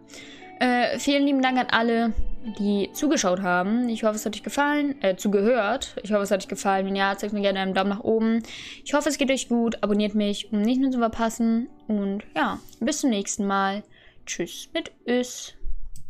Äh, 0.60 1.00
vielen 1.00 1.26
lieben 1.26 1.42
Dank 1.42 1.58
an 1.58 1.68
alle, 1.72 2.14
die 2.60 2.90
zugeschaut 2.94 3.42
haben. 3.42 3.90
Ich 3.90 4.04
hoffe, 4.04 4.16
es 4.16 4.26
hat 4.26 4.36
euch 4.36 4.44
gefallen, 4.44 5.02
äh, 5.02 5.16
zugehört. 5.16 5.96
Ich 6.04 6.12
hoffe, 6.12 6.24
es 6.24 6.32
hat 6.32 6.42
euch 6.42 6.48
gefallen. 6.48 6.86
Wenn 6.86 6.96
ja, 6.96 7.18
zeigt 7.18 7.34
mir 7.34 7.42
gerne 7.42 7.60
einen 7.60 7.74
Daumen 7.74 7.90
nach 7.90 8.04
oben. 8.04 8.44
Ich 8.84 8.94
hoffe, 8.94 9.10
es 9.10 9.18
geht 9.18 9.32
euch 9.32 9.50
gut. 9.50 9.78
Abonniert 9.82 10.16
mich, 10.16 10.52
um 10.52 10.62
nichts 10.62 10.82
mehr 10.82 10.92
zu 10.92 11.00
verpassen. 11.00 11.70
Und 11.88 12.24
ja, 12.36 12.60
bis 12.80 13.00
zum 13.00 13.10
nächsten 13.10 13.46
Mal. 13.46 13.84
Tschüss 14.26 14.70
mit 14.74 14.92
Ös. 15.08 15.56